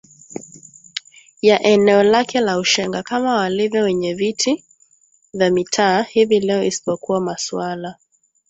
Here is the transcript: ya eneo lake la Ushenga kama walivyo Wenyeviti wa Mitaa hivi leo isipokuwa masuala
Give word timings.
ya 1.41 1.63
eneo 1.63 2.03
lake 2.03 2.39
la 2.39 2.57
Ushenga 2.59 3.03
kama 3.03 3.35
walivyo 3.35 3.83
Wenyeviti 3.83 4.65
wa 5.33 5.49
Mitaa 5.49 6.01
hivi 6.01 6.39
leo 6.39 6.63
isipokuwa 6.63 7.21
masuala 7.21 7.95